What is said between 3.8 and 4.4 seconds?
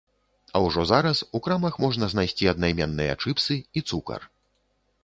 цукар.